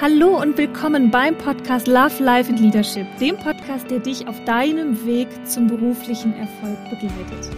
[0.00, 5.06] Hallo und willkommen beim Podcast Love, Life and Leadership, dem Podcast, der dich auf deinem
[5.06, 7.50] Weg zum beruflichen Erfolg begleitet.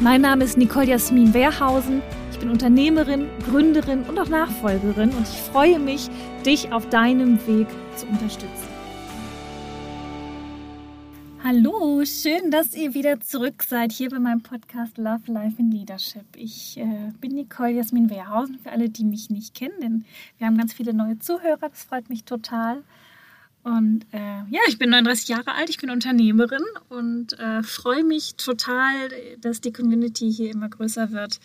[0.00, 2.02] Mein Name ist Nicole Jasmin Wehrhausen.
[2.32, 6.08] Ich bin Unternehmerin, Gründerin und auch Nachfolgerin und ich freue mich,
[6.44, 8.71] dich auf deinem Weg zu unterstützen.
[11.54, 16.24] Hallo, schön, dass ihr wieder zurück seid hier bei meinem Podcast Love, Life and Leadership.
[16.34, 20.04] Ich äh, bin Nicole Jasmin Wehrhausen, für alle, die mich nicht kennen, denn
[20.38, 22.82] wir haben ganz viele neue Zuhörer, das freut mich total.
[23.64, 28.36] Und äh, ja, ich bin 39 Jahre alt, ich bin Unternehmerin und äh, freue mich
[28.36, 31.38] total, dass die Community hier immer größer wird.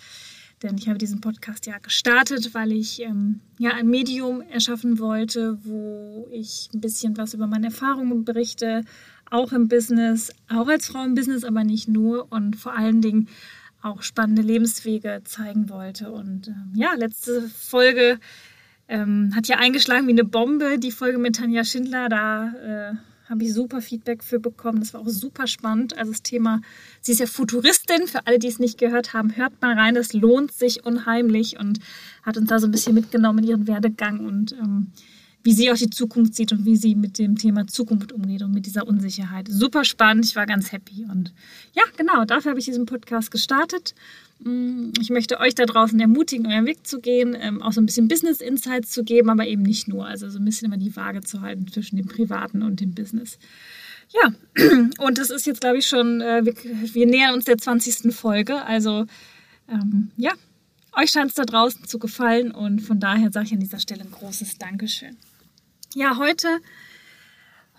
[0.64, 5.60] Denn ich habe diesen Podcast ja gestartet, weil ich ähm, ja ein Medium erschaffen wollte,
[5.64, 8.84] wo ich ein bisschen was über meine Erfahrungen berichte,
[9.32, 13.28] auch im Business, auch als Frau im Business, aber nicht nur und vor allen Dingen
[13.82, 16.12] auch spannende Lebenswege zeigen wollte.
[16.12, 18.20] Und ähm, ja, letzte Folge
[18.88, 22.10] ähm, hat ja eingeschlagen wie eine Bombe, die Folge mit Tanja Schindler.
[22.10, 22.96] Da äh,
[23.30, 24.80] habe ich super Feedback für bekommen.
[24.80, 25.98] Das war auch super spannend.
[25.98, 26.62] Also das Thema,
[27.02, 28.08] sie ist ja Futuristin.
[28.08, 29.96] Für alle, die es nicht gehört haben, hört mal rein.
[29.96, 31.80] Das lohnt sich unheimlich und
[32.24, 34.92] hat uns da so ein bisschen mitgenommen in ihren Werdegang und ähm,
[35.48, 38.54] wie sie auch die Zukunft sieht und wie sie mit dem Thema Zukunft umgeht und
[38.54, 39.48] mit dieser Unsicherheit.
[39.50, 41.06] Super spannend, ich war ganz happy.
[41.10, 41.32] Und
[41.74, 43.96] ja, genau, dafür habe ich diesen Podcast gestartet.
[44.40, 47.86] Mm, ich möchte euch da draußen ermutigen, euren Weg zu gehen, ähm, auch so ein
[47.86, 50.06] bisschen Business Insights zu geben, aber eben nicht nur.
[50.06, 53.40] Also so ein bisschen immer die Waage zu halten zwischen dem Privaten und dem Business.
[54.10, 54.34] Ja,
[54.98, 56.56] und das ist jetzt, glaube ich, schon, äh, wir,
[56.94, 58.14] wir nähern uns der 20.
[58.14, 58.66] Folge.
[58.66, 59.06] Also
[59.70, 60.34] ähm, ja,
[60.92, 64.02] euch scheint es da draußen zu gefallen und von daher sage ich an dieser Stelle
[64.02, 65.16] ein großes Dankeschön.
[66.00, 66.60] Ja, heute,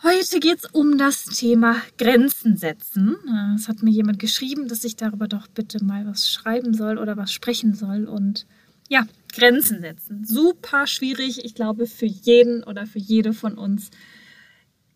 [0.03, 3.17] heute geht es um das Thema Grenzen setzen.
[3.29, 6.99] Äh, es hat mir jemand geschrieben, dass ich darüber doch bitte mal was schreiben soll
[6.99, 8.07] oder was sprechen soll.
[8.07, 8.45] Und
[8.89, 10.25] ja, Grenzen setzen.
[10.25, 13.91] Super schwierig, ich glaube, für jeden oder für jede von uns.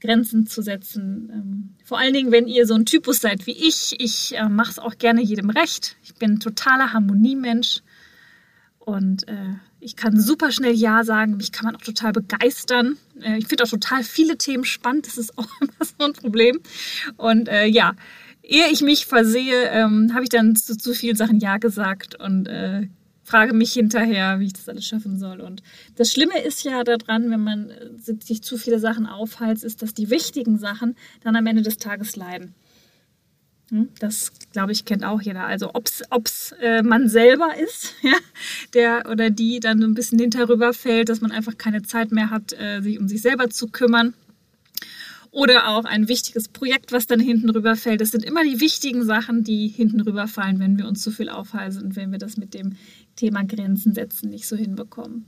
[0.00, 1.30] Grenzen zu setzen.
[1.32, 3.94] Ähm, vor allen Dingen, wenn ihr so ein Typus seid wie ich.
[4.00, 5.94] Ich äh, mache es auch gerne jedem recht.
[6.02, 7.82] Ich bin totaler Harmoniemensch.
[8.84, 11.36] Und äh, ich kann super schnell Ja sagen.
[11.36, 12.98] Mich kann man auch total begeistern.
[13.20, 15.06] Äh, ich finde auch total viele Themen spannend.
[15.06, 16.60] Das ist auch immer so ein Problem.
[17.16, 17.94] Und äh, ja,
[18.42, 22.46] ehe ich mich versehe, ähm, habe ich dann zu zu vielen Sachen Ja gesagt und
[22.48, 22.88] äh,
[23.22, 25.40] frage mich hinterher, wie ich das alles schaffen soll.
[25.40, 25.62] Und
[25.94, 29.94] das Schlimme ist ja daran, wenn man äh, sich zu viele Sachen aufheizt, ist, dass
[29.94, 32.54] die wichtigen Sachen dann am Ende des Tages leiden.
[33.70, 33.88] Hm?
[33.98, 35.44] Das, glaube ich, kennt auch jeder.
[35.44, 38.16] Also ob es äh, man selber ist, ja,
[38.74, 42.30] der oder die dann so ein bisschen hinterüber fällt, dass man einfach keine Zeit mehr
[42.30, 44.14] hat, äh, sich um sich selber zu kümmern.
[45.30, 48.02] Oder auch ein wichtiges Projekt, was dann hinten rüberfällt.
[48.02, 51.82] Das sind immer die wichtigen Sachen, die hinten rüberfallen, wenn wir uns zu viel aufhalten
[51.82, 52.76] und wenn wir das mit dem
[53.16, 55.24] Thema Grenzen setzen nicht so hinbekommen.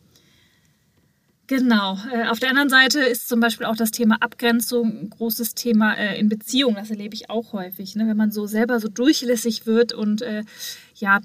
[1.46, 1.98] Genau.
[2.10, 5.94] Äh, auf der anderen Seite ist zum Beispiel auch das Thema Abgrenzung ein großes Thema
[5.94, 6.76] äh, in Beziehungen.
[6.76, 7.96] Das erlebe ich auch häufig.
[7.96, 8.06] Ne?
[8.08, 10.42] Wenn man so selber so durchlässig wird und äh,
[10.94, 11.20] ja,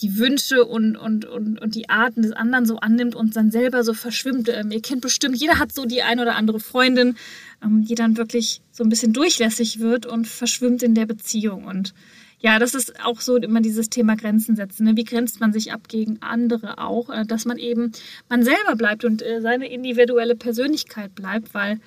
[0.00, 3.84] die Wünsche und, und, und, und die Arten des anderen so annimmt und dann selber
[3.84, 4.48] so verschwimmt.
[4.48, 7.16] Ähm, ihr kennt bestimmt, jeder hat so die ein oder andere Freundin,
[7.62, 11.64] ähm, die dann wirklich so ein bisschen durchlässig wird und verschwimmt in der Beziehung.
[11.64, 11.94] Und
[12.42, 14.84] ja, das ist auch so immer dieses Thema Grenzen setzen.
[14.84, 14.96] Ne?
[14.96, 17.92] Wie grenzt man sich ab gegen andere auch, äh, dass man eben
[18.28, 21.78] man selber bleibt und äh, seine individuelle Persönlichkeit bleibt, weil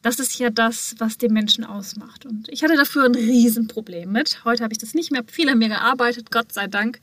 [0.00, 2.24] das ist ja das, was den Menschen ausmacht.
[2.24, 4.44] Und ich hatte dafür ein Riesenproblem mit.
[4.44, 5.24] Heute habe ich das nicht mehr.
[5.26, 7.00] Viel an mir gearbeitet, Gott sei Dank.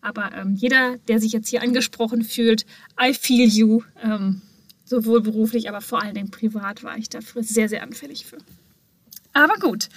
[0.00, 2.66] Aber ähm, jeder, der sich jetzt hier angesprochen fühlt,
[3.00, 4.42] I feel you, ähm,
[4.84, 8.38] sowohl beruflich, aber vor allen Dingen privat war ich dafür sehr, sehr anfällig für.
[9.32, 9.88] Aber gut.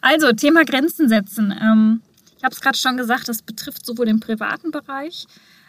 [0.00, 1.54] Also, Thema Grenzen setzen.
[1.60, 2.00] Ähm,
[2.38, 5.26] ich habe es gerade schon gesagt, das betrifft sowohl den privaten Bereich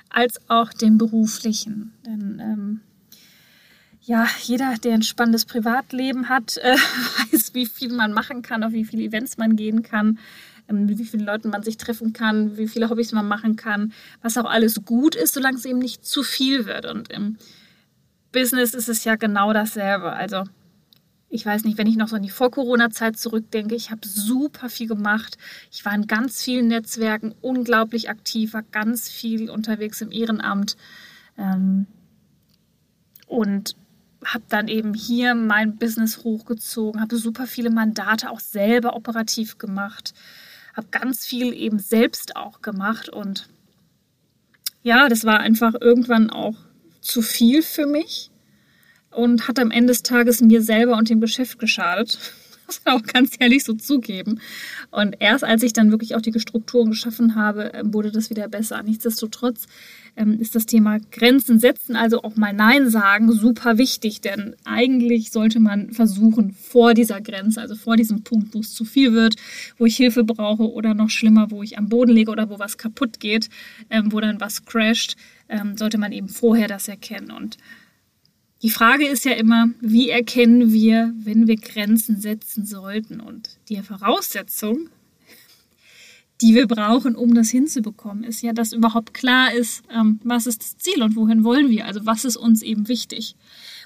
[0.09, 1.93] als auch den beruflichen.
[2.05, 2.81] Denn ähm,
[4.01, 6.75] ja, jeder, der ein spannendes Privatleben hat, äh,
[7.31, 10.19] weiß, wie viel man machen kann, auf wie viele Events man gehen kann,
[10.67, 13.91] ähm, wie vielen Leuten man sich treffen kann, wie viele Hobbys man machen kann,
[14.21, 16.85] was auch alles gut ist, solange es eben nicht zu viel wird.
[16.85, 17.37] Und im
[18.31, 20.13] Business ist es ja genau dasselbe.
[20.13, 20.43] Also
[21.29, 24.87] ich weiß nicht, wenn ich noch so an die Vor-Corona-Zeit zurückdenke, ich habe super viel
[24.87, 25.37] gemacht.
[25.71, 30.75] Ich war in ganz vielen Netzwerken unglaublich aktiv, war ganz viel unterwegs im Ehrenamt
[31.37, 31.85] ähm,
[33.27, 33.75] und
[34.25, 40.13] habe dann eben hier mein Business hochgezogen, habe super viele Mandate auch selber operativ gemacht,
[40.75, 43.47] habe ganz viel eben selbst auch gemacht und
[44.81, 46.55] ja, das war einfach irgendwann auch
[47.01, 48.28] zu viel für mich
[49.11, 52.17] und hat am Ende des Tages mir selber und dem Geschäft geschadet.
[52.69, 54.39] muss man auch ganz ehrlich so zugeben.
[54.91, 58.47] Und erst als ich dann wirklich auch die Strukturen geschaffen habe, ähm, wurde das wieder
[58.47, 58.81] besser.
[58.83, 59.65] Nichtsdestotrotz
[60.15, 65.31] ähm, ist das Thema Grenzen setzen, also auch mal Nein sagen, super wichtig, denn eigentlich
[65.31, 69.35] sollte man versuchen, vor dieser Grenze, also vor diesem Punkt, wo es zu viel wird,
[69.77, 72.77] wo ich Hilfe brauche oder noch schlimmer, wo ich am Boden liege oder wo was
[72.77, 73.49] kaputt geht,
[73.89, 75.15] ähm, wo dann was crasht,
[75.47, 77.31] ähm, sollte man eben vorher das erkennen.
[77.31, 77.57] Und
[78.61, 83.21] die Frage ist ja immer, wie erkennen wir, wenn wir Grenzen setzen sollten?
[83.21, 84.89] Und die Voraussetzung,
[86.41, 90.61] die wir brauchen, um das hinzubekommen, ist ja, dass überhaupt klar ist, ähm, was ist
[90.61, 91.85] das Ziel und wohin wollen wir?
[91.85, 93.35] Also was ist uns eben wichtig?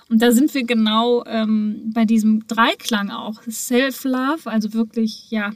[0.10, 3.42] Und da sind wir genau ähm, bei diesem Dreiklang auch.
[3.44, 5.52] Self-Love, also wirklich, ja,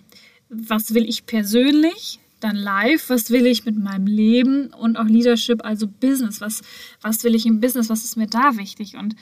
[0.49, 2.19] was will ich persönlich?
[2.39, 4.73] Dann live, was will ich mit meinem Leben?
[4.73, 6.41] Und auch Leadership, also Business.
[6.41, 6.61] Was,
[7.01, 7.89] was will ich im Business?
[7.89, 8.95] Was ist mir da wichtig?
[8.95, 9.15] Und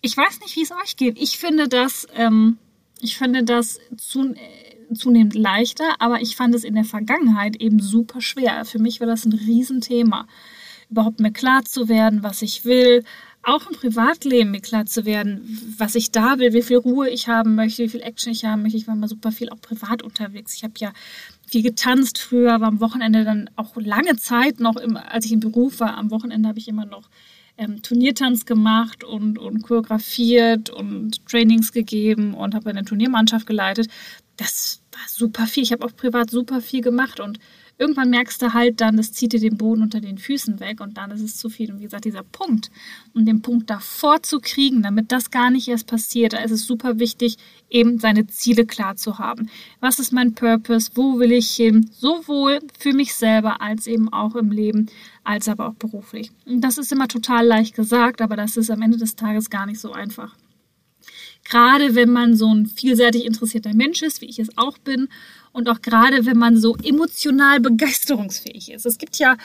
[0.00, 1.20] ich weiß nicht, wie es euch geht.
[1.20, 2.58] Ich finde das, ähm,
[3.00, 4.34] ich finde das zu,
[4.94, 8.64] zunehmend leichter, aber ich fand es in der Vergangenheit eben super schwer.
[8.64, 10.26] Für mich war das ein Riesenthema,
[10.90, 13.04] überhaupt mir klar zu werden, was ich will,
[13.44, 17.28] auch im Privatleben mir klar zu werden, was ich da will, wie viel Ruhe ich
[17.28, 18.78] haben möchte, wie viel Action ich haben möchte.
[18.78, 20.54] Ich war mal super viel auch privat unterwegs.
[20.54, 20.92] Ich habe ja
[21.52, 25.40] viel getanzt früher, war am Wochenende dann auch lange Zeit noch, im, als ich im
[25.40, 27.10] Beruf war, am Wochenende habe ich immer noch
[27.58, 33.88] ähm, Turniertanz gemacht und, und choreografiert und Trainings gegeben und habe eine Turniermannschaft geleitet.
[34.38, 35.62] Das war super viel.
[35.62, 37.38] Ich habe auch privat super viel gemacht und
[37.82, 40.96] irgendwann merkst du halt dann, das zieht dir den Boden unter den Füßen weg und
[40.96, 41.72] dann ist es zu viel.
[41.72, 42.70] Und wie gesagt, dieser Punkt,
[43.12, 46.64] um den Punkt davor zu kriegen, damit das gar nicht erst passiert, da ist es
[46.64, 47.38] super wichtig,
[47.68, 49.50] eben seine Ziele klar zu haben.
[49.80, 50.92] Was ist mein Purpose?
[50.94, 51.90] Wo will ich hin?
[51.92, 54.86] Sowohl für mich selber als eben auch im Leben,
[55.24, 56.30] als aber auch beruflich.
[56.46, 59.66] Und das ist immer total leicht gesagt, aber das ist am Ende des Tages gar
[59.66, 60.36] nicht so einfach.
[61.44, 65.08] Gerade wenn man so ein vielseitig interessierter Mensch ist, wie ich es auch bin,
[65.52, 68.86] und auch gerade wenn man so emotional begeisterungsfähig ist.
[68.86, 69.36] Es gibt ja,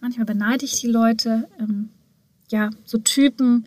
[0.00, 1.90] manchmal beneide ich die Leute, ähm,
[2.50, 3.66] ja, so Typen,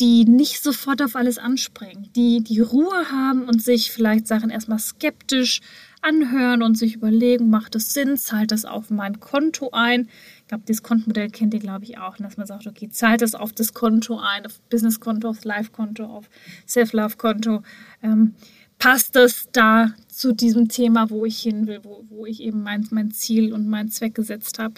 [0.00, 4.80] die nicht sofort auf alles anspringen, die die Ruhe haben und sich vielleicht Sachen erstmal
[4.80, 5.60] skeptisch
[6.02, 10.08] anhören und sich überlegen, macht es Sinn, zahlt das auf mein Konto ein?
[10.40, 13.34] Ich glaube, dieses Kontenmodell kennt ihr, glaube ich, auch, dass man sagt, okay, zahlt das
[13.34, 16.28] auf das Konto ein, auf Business-Konto, aufs Live-Konto, auf
[16.66, 17.62] Self-Love-Konto.
[18.02, 18.34] Ähm,
[18.78, 22.86] passt das da zu diesem Thema, wo ich hin will, wo, wo ich eben mein,
[22.90, 24.74] mein Ziel und meinen Zweck gesetzt habe?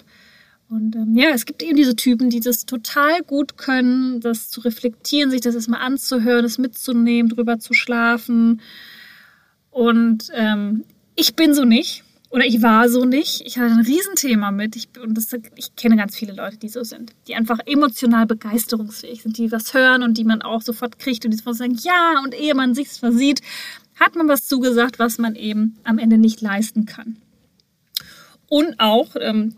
[0.69, 4.61] Und ähm, ja, es gibt eben diese Typen, die das total gut können, das zu
[4.61, 8.61] reflektieren, sich das erstmal anzuhören, das mitzunehmen, drüber zu schlafen.
[9.71, 10.83] Und ähm,
[11.15, 12.03] ich bin so nicht.
[12.29, 13.41] Oder ich war so nicht.
[13.45, 14.75] Ich hatte ein Riesenthema mit.
[14.75, 17.13] Ich, und das, ich kenne ganz viele Leute, die so sind.
[17.27, 21.31] Die einfach emotional begeisterungsfähig sind, die was hören und die man auch sofort kriegt und
[21.31, 23.41] die sofort sagen, ja, und ehe man sich's versieht,
[23.99, 27.17] hat man was zugesagt, was man eben am Ende nicht leisten kann.
[28.47, 29.55] Und auch, ähm,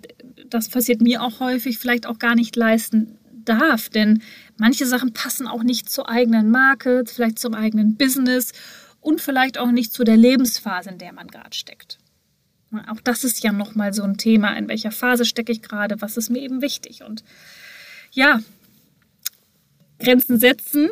[0.50, 4.22] das passiert mir auch häufig, vielleicht auch gar nicht leisten darf, denn
[4.58, 8.52] manche Sachen passen auch nicht zur eigenen Marke, vielleicht zum eigenen Business
[9.02, 12.00] und vielleicht auch nicht zu der Lebensphase, in der man gerade steckt.
[12.88, 16.18] Auch das ist ja nochmal so ein Thema, in welcher Phase stecke ich gerade, was
[16.18, 17.04] ist mir eben wichtig.
[17.04, 17.24] Und
[18.12, 18.40] ja,
[20.00, 20.90] Grenzen setzen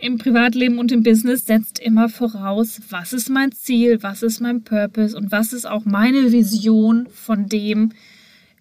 [0.00, 4.62] im Privatleben und im Business setzt immer voraus, was ist mein Ziel, was ist mein
[4.62, 7.92] Purpose und was ist auch meine Vision von dem,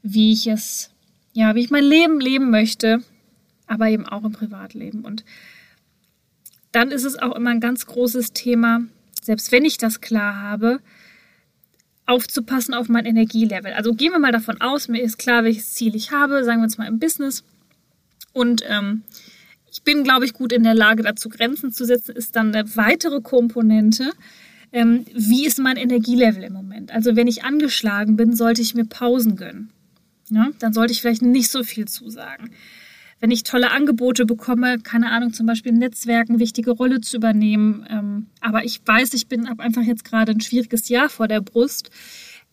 [0.02, 0.92] wie ich es,
[1.34, 3.04] ja, wie ich mein Leben leben möchte,
[3.68, 5.06] aber eben auch im Privatleben.
[5.06, 5.24] Und
[6.72, 8.82] dann ist es auch immer ein ganz großes Thema,
[9.22, 10.80] selbst wenn ich das klar habe,
[12.06, 13.74] aufzupassen auf mein Energielevel.
[13.74, 16.64] Also gehen wir mal davon aus, mir ist klar, welches Ziel ich habe, sagen wir
[16.64, 17.44] uns mal im Business.
[18.32, 19.04] Und ähm,
[19.72, 22.76] ich bin, glaube ich, gut in der Lage, dazu Grenzen zu setzen, ist dann eine
[22.76, 24.12] weitere Komponente.
[24.72, 26.92] Ähm, wie ist mein Energielevel im Moment?
[26.92, 29.72] Also wenn ich angeschlagen bin, sollte ich mir Pausen gönnen.
[30.30, 30.50] Ja?
[30.60, 32.52] Dann sollte ich vielleicht nicht so viel zusagen
[33.20, 37.86] wenn ich tolle Angebote bekomme, keine Ahnung, zum Beispiel in Netzwerken wichtige Rolle zu übernehmen,
[37.90, 41.42] ähm, aber ich weiß, ich bin ab einfach jetzt gerade ein schwieriges Jahr vor der
[41.42, 41.90] Brust,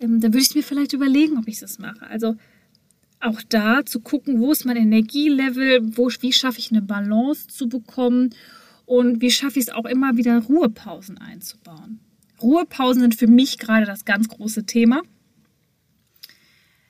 [0.00, 2.06] ähm, dann würde ich mir vielleicht überlegen, ob ich das mache.
[2.08, 2.36] Also
[3.24, 7.68] auch da zu gucken, wo ist mein Energielevel, wo, wie schaffe ich eine Balance zu
[7.68, 8.34] bekommen
[8.86, 12.00] und wie schaffe ich es auch immer wieder Ruhepausen einzubauen.
[12.42, 15.02] Ruhepausen sind für mich gerade das ganz große Thema.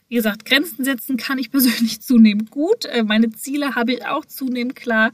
[0.08, 2.84] Wie gesagt, Grenzen setzen kann ich persönlich zunehmend gut.
[2.86, 5.12] Äh, meine Ziele habe ich auch zunehmend klar.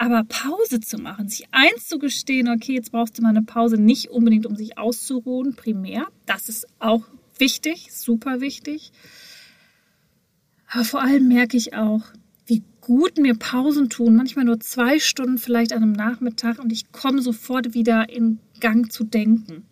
[0.00, 4.46] Aber Pause zu machen, sich einzugestehen, okay, jetzt brauchst du mal eine Pause, nicht unbedingt,
[4.46, 6.06] um sich auszuruhen, primär.
[6.24, 7.02] Das ist auch
[7.36, 8.92] wichtig, super wichtig.
[10.70, 12.02] Aber vor allem merke ich auch,
[12.46, 16.92] wie gut mir Pausen tun, manchmal nur zwei Stunden vielleicht an einem Nachmittag und ich
[16.92, 19.64] komme sofort wieder in Gang zu denken.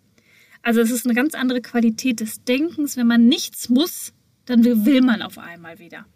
[0.63, 2.97] Also es ist eine ganz andere Qualität des Denkens.
[2.97, 4.13] Wenn man nichts muss,
[4.47, 6.07] dann will man auf einmal wieder.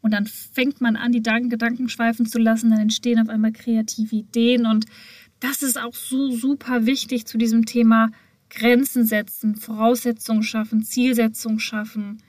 [0.00, 4.14] Und dann fängt man an, die Gedanken schweifen zu lassen, dann entstehen auf einmal kreative
[4.14, 4.66] Ideen.
[4.66, 4.86] Und
[5.40, 8.10] das ist auch so super wichtig zu diesem Thema
[8.50, 12.22] Grenzen setzen, Voraussetzungen schaffen, Zielsetzungen schaffen,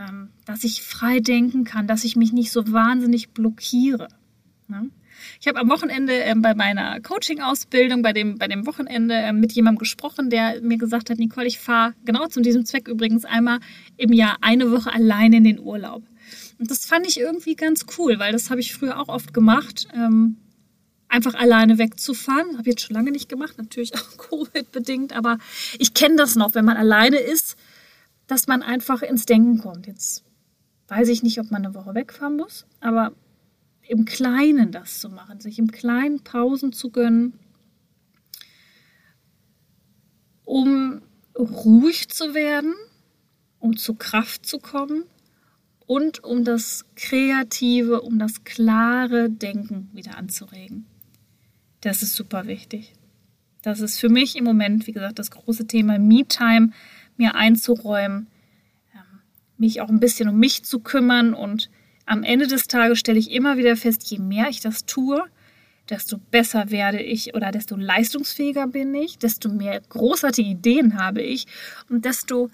[0.00, 4.08] ähm, dass ich frei denken kann, dass ich mich nicht so wahnsinnig blockiere.
[4.68, 4.90] Ne?
[5.40, 9.52] Ich habe am Wochenende ähm, bei meiner Coaching-Ausbildung, bei dem, bei dem Wochenende ähm, mit
[9.52, 13.58] jemandem gesprochen, der mir gesagt hat, Nicole, ich fahre genau zu diesem Zweck übrigens einmal
[13.96, 16.02] im Jahr eine Woche alleine in den Urlaub.
[16.58, 19.88] Und das fand ich irgendwie ganz cool, weil das habe ich früher auch oft gemacht.
[19.94, 20.36] Ähm,
[21.08, 22.52] einfach alleine wegzufahren.
[22.52, 25.38] Habe ich jetzt schon lange nicht gemacht, natürlich auch Covid-bedingt, aber
[25.78, 27.56] ich kenne das noch, wenn man alleine ist
[28.30, 29.88] dass man einfach ins Denken kommt.
[29.88, 30.24] Jetzt
[30.86, 33.12] weiß ich nicht, ob man eine Woche wegfahren muss, aber
[33.88, 37.32] im Kleinen das zu machen, sich im Kleinen Pausen zu gönnen,
[40.44, 41.02] um
[41.36, 42.74] ruhig zu werden,
[43.58, 45.04] um zu Kraft zu kommen
[45.86, 50.86] und um das kreative, um das klare Denken wieder anzuregen.
[51.80, 52.92] Das ist super wichtig.
[53.62, 56.70] Das ist für mich im Moment, wie gesagt, das große Thema Me-Time
[57.20, 58.26] mir einzuräumen,
[58.92, 59.20] ähm,
[59.56, 61.34] mich auch ein bisschen um mich zu kümmern.
[61.34, 61.70] Und
[62.06, 65.22] am Ende des Tages stelle ich immer wieder fest, je mehr ich das tue,
[65.88, 71.46] desto besser werde ich oder desto leistungsfähiger bin ich, desto mehr großartige Ideen habe ich
[71.88, 72.50] und desto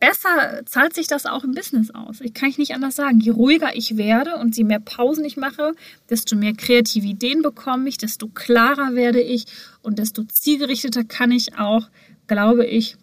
[0.00, 2.20] besser zahlt sich das auch im Business aus.
[2.20, 3.20] Ich kann ich nicht anders sagen.
[3.20, 5.72] Je ruhiger ich werde und je mehr Pausen ich mache,
[6.08, 9.46] desto mehr kreative Ideen bekomme ich, desto klarer werde ich
[9.82, 11.88] und desto zielgerichteter kann ich auch,
[12.26, 12.96] glaube ich,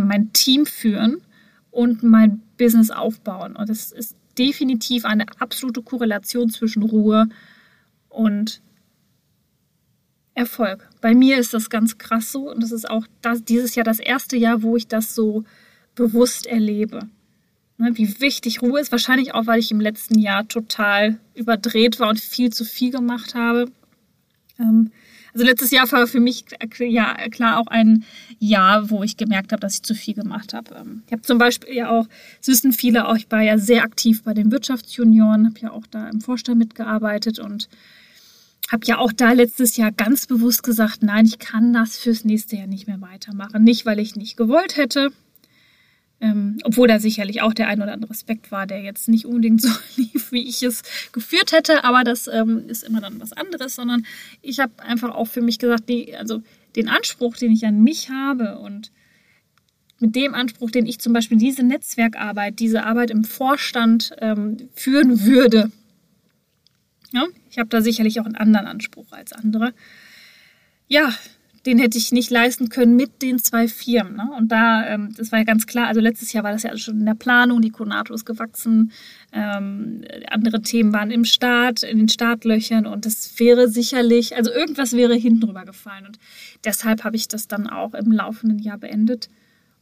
[0.00, 1.18] mein Team führen
[1.70, 3.56] und mein Business aufbauen.
[3.56, 7.28] Und es ist definitiv eine absolute Korrelation zwischen Ruhe
[8.08, 8.62] und
[10.34, 10.88] Erfolg.
[11.00, 13.98] Bei mir ist das ganz krass so und das ist auch das, dieses Jahr das
[13.98, 15.44] erste Jahr, wo ich das so
[15.94, 17.08] bewusst erlebe.
[17.76, 22.08] Ne, wie wichtig Ruhe ist, wahrscheinlich auch, weil ich im letzten Jahr total überdreht war
[22.08, 23.70] und viel zu viel gemacht habe.
[24.58, 24.90] Ähm,
[25.34, 26.44] also letztes Jahr war für mich
[26.78, 28.04] ja klar auch ein
[28.38, 30.74] Jahr, wo ich gemerkt habe, dass ich zu viel gemacht habe.
[30.74, 32.06] Ähm, ich habe zum Beispiel ja auch,
[32.40, 35.86] es wissen viele auch, ich war ja sehr aktiv bei den Wirtschaftsjunioren, habe ja auch
[35.90, 37.68] da im Vorstand mitgearbeitet und
[38.70, 42.56] habe ja auch da letztes Jahr ganz bewusst gesagt, nein, ich kann das fürs nächste
[42.56, 43.64] Jahr nicht mehr weitermachen.
[43.64, 45.10] Nicht, weil ich nicht gewollt hätte,
[46.64, 49.68] obwohl da sicherlich auch der ein oder andere Aspekt war, der jetzt nicht unbedingt so
[49.96, 54.06] lief, wie ich es geführt hätte, aber das ähm, ist immer dann was anderes, sondern
[54.40, 56.42] ich habe einfach auch für mich gesagt, die, also
[56.76, 58.90] den Anspruch, den ich an mich habe und
[59.98, 65.24] mit dem Anspruch, den ich zum Beispiel diese Netzwerkarbeit, diese Arbeit im Vorstand ähm, führen
[65.24, 65.70] würde.
[67.12, 69.74] Ja, ich habe da sicherlich auch einen anderen Anspruch als andere.
[70.88, 71.14] Ja,
[71.66, 74.16] den hätte ich nicht leisten können mit den zwei Firmen.
[74.16, 74.28] Ne?
[74.36, 77.00] Und da, ähm, das war ja ganz klar, also letztes Jahr war das ja schon
[77.00, 78.92] in der Planung, die Konato ist gewachsen,
[79.32, 84.92] ähm, andere Themen waren im Start, in den Startlöchern und das wäre sicherlich, also irgendwas
[84.92, 86.06] wäre hinten drüber gefallen.
[86.06, 86.18] Und
[86.64, 89.28] deshalb habe ich das dann auch im laufenden Jahr beendet.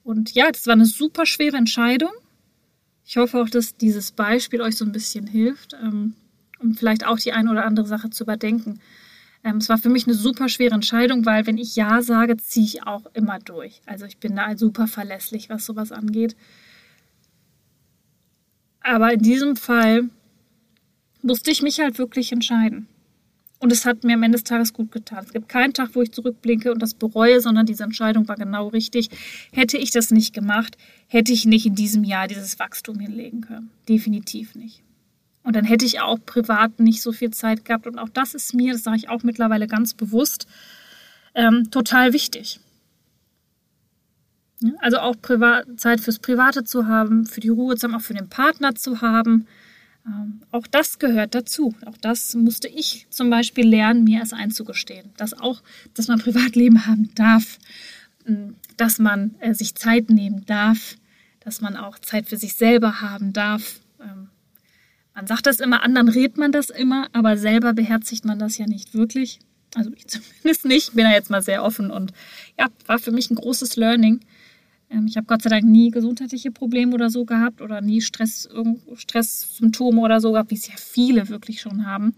[0.04, 2.10] Und ja, das war eine super schwere Entscheidung.
[3.06, 6.14] Ich hoffe auch, dass dieses Beispiel euch so ein bisschen hilft, ähm,
[6.58, 8.80] um vielleicht auch die eine oder andere Sache zu überdenken.
[9.42, 12.66] Ähm, es war für mich eine super schwere Entscheidung, weil wenn ich Ja sage, ziehe
[12.66, 13.80] ich auch immer durch.
[13.86, 16.36] Also ich bin da super verlässlich, was sowas angeht.
[18.82, 20.10] Aber in diesem Fall
[21.22, 22.86] musste ich mich halt wirklich entscheiden.
[23.58, 25.22] Und es hat mir am Ende des Tages gut getan.
[25.22, 28.68] Es gibt keinen Tag, wo ich zurückblinke und das bereue, sondern diese Entscheidung war genau
[28.68, 29.10] richtig.
[29.52, 30.78] Hätte ich das nicht gemacht,
[31.08, 33.70] hätte ich nicht in diesem Jahr dieses Wachstum hinlegen können.
[33.86, 34.82] Definitiv nicht.
[35.50, 37.88] Und dann hätte ich auch privat nicht so viel Zeit gehabt.
[37.88, 40.46] Und auch das ist mir, das sage ich auch mittlerweile ganz bewusst,
[41.34, 42.60] ähm, total wichtig.
[44.78, 48.14] Also auch Privat Zeit fürs Private zu haben, für die Ruhe zu haben, auch für
[48.14, 49.48] den Partner zu haben.
[50.06, 51.74] Ähm, auch das gehört dazu.
[51.84, 55.10] Auch das musste ich zum Beispiel lernen, mir es einzugestehen.
[55.16, 55.62] Dass auch,
[55.94, 57.58] dass man Privatleben haben darf,
[58.24, 60.94] ähm, dass man äh, sich Zeit nehmen darf,
[61.40, 63.80] dass man auch Zeit für sich selber haben darf.
[64.00, 64.28] Ähm,
[65.14, 68.66] man sagt das immer, anderen redet man das immer, aber selber beherzigt man das ja
[68.66, 69.40] nicht wirklich.
[69.74, 70.88] Also ich zumindest nicht.
[70.88, 72.12] Ich bin da jetzt mal sehr offen und
[72.58, 74.20] ja, war für mich ein großes Learning.
[74.90, 78.48] Ähm, ich habe Gott sei Dank nie gesundheitliche Probleme oder so gehabt oder nie Stress,
[78.94, 82.14] Stresssymptome oder so gehabt, wie es ja viele wirklich schon haben.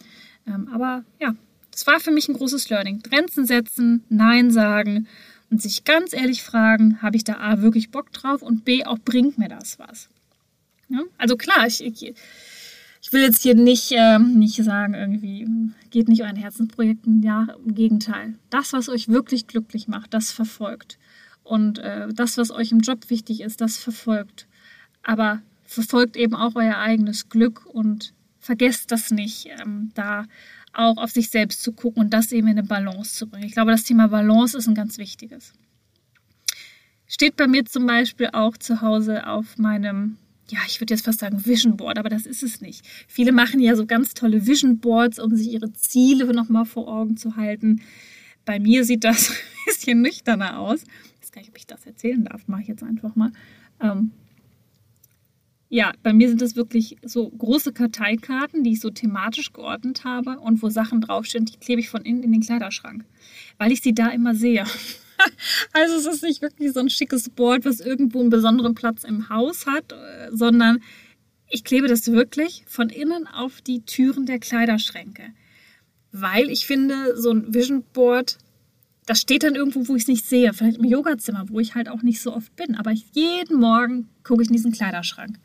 [0.46, 1.34] Ähm, aber ja,
[1.70, 3.00] das war für mich ein großes Learning.
[3.02, 5.06] Grenzen setzen, Nein sagen
[5.50, 8.98] und sich ganz ehrlich fragen, habe ich da A wirklich Bock drauf und B auch
[8.98, 10.08] bringt mir das was.
[10.88, 11.00] Ja?
[11.18, 12.14] Also klar, ich, ich
[13.02, 15.46] ich will jetzt hier nicht, äh, nicht sagen, irgendwie,
[15.90, 17.22] geht nicht euren Herzensprojekten.
[17.22, 18.34] Ja, im Gegenteil.
[18.48, 20.98] Das, was euch wirklich glücklich macht, das verfolgt.
[21.42, 24.46] Und äh, das, was euch im Job wichtig ist, das verfolgt.
[25.02, 30.26] Aber verfolgt eben auch euer eigenes Glück und vergesst das nicht, ähm, da
[30.72, 33.46] auch auf sich selbst zu gucken und das eben in eine Balance zu bringen.
[33.46, 35.52] Ich glaube, das Thema Balance ist ein ganz wichtiges.
[37.08, 40.18] Steht bei mir zum Beispiel auch zu Hause auf meinem,
[40.48, 42.84] ja, ich würde jetzt fast sagen Vision Board, aber das ist es nicht.
[43.08, 47.16] Viele machen ja so ganz tolle Vision Boards, um sich ihre Ziele nochmal vor Augen
[47.16, 47.80] zu halten.
[48.44, 50.82] Bei mir sieht das ein bisschen nüchterner aus.
[50.82, 53.32] Ich weiß gar nicht, ob ich das erzählen darf, mache ich jetzt einfach mal.
[53.80, 54.10] Ähm,
[55.68, 60.38] ja, bei mir sind das wirklich so große Karteikarten, die ich so thematisch geordnet habe
[60.38, 63.06] und wo Sachen draufstehen, die klebe ich von innen in den Kleiderschrank,
[63.56, 64.66] weil ich sie da immer sehe.
[65.72, 69.28] also es ist nicht wirklich so ein schickes Board, was irgendwo einen besonderen Platz im
[69.28, 70.82] Haus hat, äh, sondern
[71.48, 75.22] ich klebe das wirklich von innen auf die Türen der Kleiderschränke.
[76.10, 78.38] Weil ich finde, so ein Vision Board,
[79.06, 80.52] das steht dann irgendwo, wo ich es nicht sehe.
[80.52, 82.76] Vielleicht im Yogazimmer, wo ich halt auch nicht so oft bin.
[82.76, 85.38] Aber jeden Morgen gucke ich in diesen Kleiderschrank.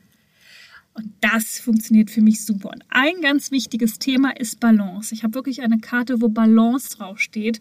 [0.93, 2.69] Und das funktioniert für mich super.
[2.69, 5.13] Und ein ganz wichtiges Thema ist Balance.
[5.13, 7.59] Ich habe wirklich eine Karte, wo Balance draufsteht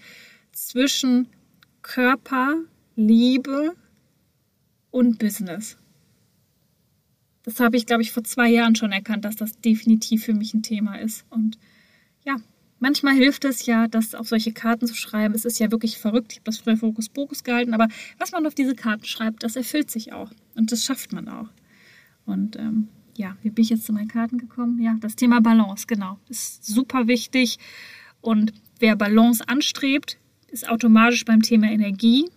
[0.52, 1.28] zwischen
[1.86, 2.56] Körper,
[2.96, 3.76] Liebe
[4.90, 5.78] und Business.
[7.44, 10.52] Das habe ich, glaube ich, vor zwei Jahren schon erkannt, dass das definitiv für mich
[10.52, 11.24] ein Thema ist.
[11.30, 11.58] Und
[12.24, 12.38] ja,
[12.80, 15.32] manchmal hilft es ja, das auf solche Karten zu schreiben.
[15.32, 16.32] Es ist ja wirklich verrückt.
[16.32, 17.86] Ich habe das früher Fokus Pokus gehalten, aber
[18.18, 20.32] was man auf diese Karten schreibt, das erfüllt sich auch.
[20.56, 21.50] Und das schafft man auch.
[22.24, 24.82] Und ähm, ja, wie bin ich jetzt zu meinen Karten gekommen?
[24.82, 26.18] Ja, das Thema Balance, genau.
[26.28, 27.58] Ist super wichtig.
[28.20, 30.18] Und wer Balance anstrebt,
[30.56, 32.30] ist automatisch beim Thema Energie.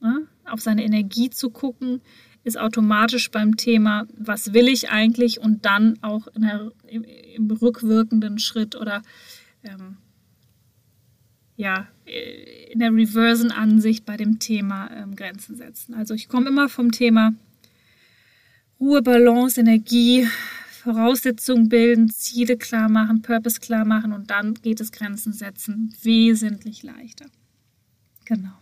[0.00, 0.28] Ne?
[0.44, 2.00] Auf seine Energie zu gucken,
[2.44, 5.40] ist automatisch beim Thema, was will ich eigentlich?
[5.40, 9.02] Und dann auch der, im, im, rückwirkenden Schritt oder
[9.64, 9.96] ähm,
[11.56, 11.88] ja,
[12.70, 15.94] in der reversen Ansicht bei dem Thema ähm, Grenzen setzen.
[15.94, 17.34] Also ich komme immer vom Thema
[18.78, 20.28] Ruhe, Balance, Energie,
[20.70, 26.84] Voraussetzungen bilden, Ziele klar machen, Purpose klar machen und dann geht es Grenzen setzen wesentlich
[26.84, 27.26] leichter.
[28.28, 28.52] Genau.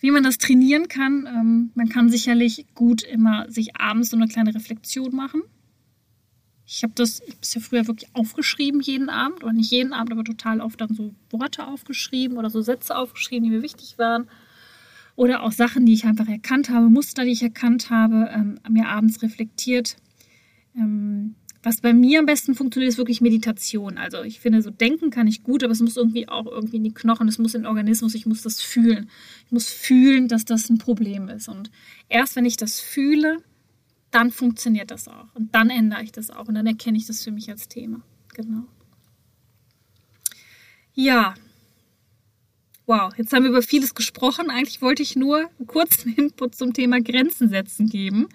[0.00, 4.28] Wie man das trainieren kann, ähm, man kann sicherlich gut immer sich abends so eine
[4.28, 5.42] kleine Reflexion machen.
[6.64, 10.24] Ich habe das ich ja früher wirklich aufgeschrieben jeden Abend, oder nicht jeden Abend, aber
[10.24, 14.26] total oft dann so Worte aufgeschrieben oder so Sätze aufgeschrieben, die mir wichtig waren
[15.16, 18.88] oder auch Sachen, die ich einfach erkannt habe, Muster, die ich erkannt habe, ähm, mir
[18.88, 19.96] abends reflektiert.
[20.74, 23.96] Ähm, was bei mir am besten funktioniert, ist wirklich Meditation.
[23.96, 26.84] Also ich finde, so denken kann ich gut, aber es muss irgendwie auch irgendwie in
[26.84, 29.08] die Knochen, es muss in den Organismus, ich muss das fühlen.
[29.46, 31.48] Ich muss fühlen, dass das ein Problem ist.
[31.48, 31.70] Und
[32.08, 33.38] erst wenn ich das fühle,
[34.10, 35.34] dann funktioniert das auch.
[35.34, 36.48] Und dann ändere ich das auch.
[36.48, 38.02] Und dann erkenne ich das für mich als Thema.
[38.34, 38.64] Genau.
[40.94, 41.34] Ja,
[42.84, 44.50] Wow, jetzt haben wir über vieles gesprochen.
[44.50, 48.28] Eigentlich wollte ich nur einen kurzen Input zum Thema Grenzen setzen geben.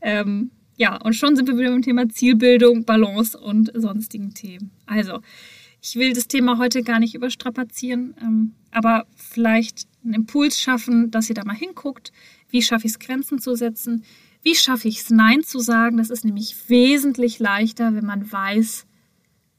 [0.00, 4.70] Ähm, ja, und schon sind wir wieder beim Thema Zielbildung, Balance und sonstigen Themen.
[4.86, 5.20] Also,
[5.82, 11.28] ich will das Thema heute gar nicht überstrapazieren, ähm, aber vielleicht einen Impuls schaffen, dass
[11.28, 12.12] ihr da mal hinguckt.
[12.48, 14.04] Wie schaffe ich es, Grenzen zu setzen?
[14.42, 15.96] Wie schaffe ich es, Nein zu sagen?
[15.96, 18.86] Das ist nämlich wesentlich leichter, wenn man weiß,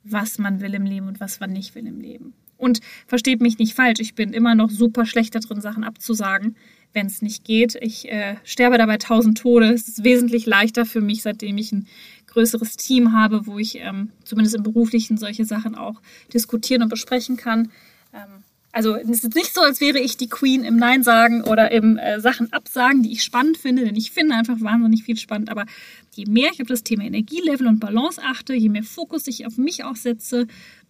[0.05, 2.33] was man will im Leben und was man nicht will im Leben.
[2.59, 6.57] Und versteht mich nicht falsch, ich bin immer noch super schlecht darin, Sachen abzusagen,
[6.91, 7.77] wenn es nicht geht.
[7.79, 9.71] Ich äh, sterbe dabei tausend Tode.
[9.71, 11.87] Es ist wesentlich leichter für mich, seitdem ich ein
[12.27, 16.01] größeres Team habe, wo ich ähm, zumindest im Beruflichen solche Sachen auch
[16.33, 17.71] diskutieren und besprechen kann.
[18.13, 21.71] Ähm, also es ist nicht so, als wäre ich die Queen im Nein sagen oder
[21.71, 25.49] im äh, Sachen absagen, die ich spannend finde, denn ich finde einfach wahnsinnig viel spannend.
[25.49, 25.65] Aber
[26.13, 29.57] je mehr ich auf das Thema Energielevel und Balance achte, je mehr Fokus ich auf
[29.57, 30.45] mich auch setze,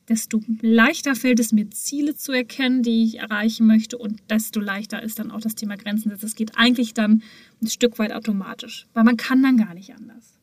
[0.09, 5.01] desto leichter fällt es mir, Ziele zu erkennen, die ich erreichen möchte und desto leichter
[5.01, 6.11] ist dann auch das Thema Grenzen.
[6.19, 7.21] Das geht eigentlich dann
[7.61, 10.39] ein Stück weit automatisch, weil man kann dann gar nicht anders.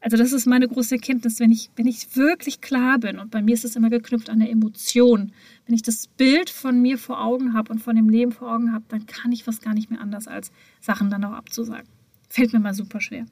[0.00, 3.42] Also das ist meine große Erkenntnis, wenn ich, wenn ich wirklich klar bin und bei
[3.42, 5.32] mir ist es immer geknüpft an der Emotion,
[5.66, 8.72] wenn ich das Bild von mir vor Augen habe und von dem Leben vor Augen
[8.72, 11.88] habe, dann kann ich was gar nicht mehr anders als Sachen dann auch abzusagen.
[12.28, 13.26] Fällt mir mal super schwer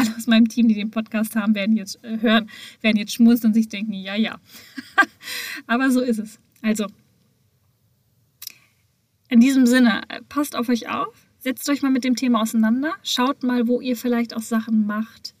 [0.00, 3.50] alle aus meinem Team, die den Podcast haben, werden jetzt äh, hören, werden jetzt schmunzeln
[3.50, 4.40] und sich denken, ja, ja.
[5.66, 6.40] Aber so ist es.
[6.62, 6.86] Also,
[9.28, 12.94] in diesem Sinne, äh, passt auf euch auf, setzt euch mal mit dem Thema auseinander,
[13.02, 15.34] schaut mal, wo ihr vielleicht auch Sachen macht,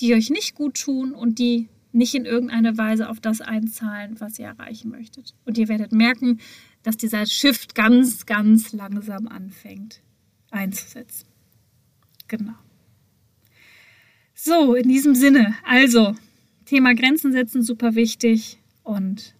[0.00, 4.38] die euch nicht gut tun und die nicht in irgendeiner Weise auf das einzahlen, was
[4.38, 5.34] ihr erreichen möchtet.
[5.46, 6.40] Und ihr werdet merken,
[6.82, 10.02] dass dieser Shift ganz, ganz langsam anfängt
[10.50, 11.26] einzusetzen.
[12.28, 12.54] Genau.
[14.38, 16.14] So, in diesem Sinne, also
[16.66, 19.34] Thema Grenzen setzen, super wichtig und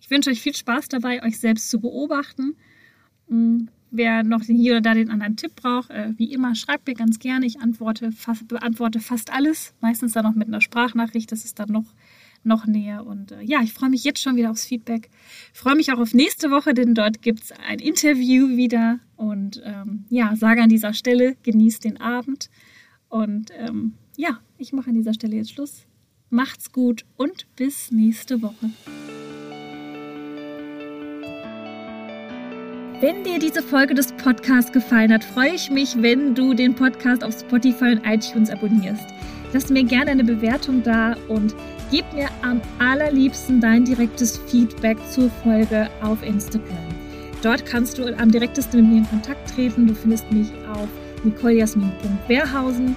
[0.00, 2.56] ich wünsche euch viel Spaß dabei, euch selbst zu beobachten.
[3.28, 6.94] Hm, wer noch hier oder da den anderen Tipp braucht, äh, wie immer, schreibt mir
[6.94, 7.44] ganz gerne.
[7.44, 11.30] Ich antworte fast, beantworte fast alles, meistens dann noch mit einer Sprachnachricht.
[11.30, 11.92] Das ist dann noch
[12.42, 13.06] noch näher.
[13.06, 15.10] Und äh, ja, ich freue mich jetzt schon wieder aufs Feedback.
[15.52, 18.98] Ich freue mich auch auf nächste Woche, denn dort gibt es ein Interview wieder.
[19.14, 22.48] Und ähm, ja, sage an dieser Stelle, genießt den Abend.
[23.10, 25.86] Und ähm, ja, ich mache an dieser Stelle jetzt Schluss.
[26.30, 28.70] Macht's gut und bis nächste Woche.
[33.00, 37.24] Wenn dir diese Folge des Podcasts gefallen hat, freue ich mich, wenn du den Podcast
[37.24, 39.06] auf Spotify und iTunes abonnierst.
[39.52, 41.54] Lass mir gerne eine Bewertung da und
[41.92, 46.88] Gib mir am allerliebsten dein direktes Feedback zur Folge auf Instagram.
[47.42, 49.86] Dort kannst du am direktesten mit mir in Kontakt treten.
[49.86, 50.88] Du findest mich auf
[51.22, 52.96] nicolejasmin.wehrhausen.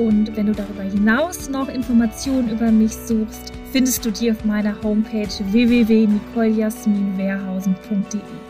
[0.00, 4.74] Und wenn du darüber hinaus noch Informationen über mich suchst, findest du die auf meiner
[4.82, 8.49] Homepage www.nicolejasminwehrhausen.de.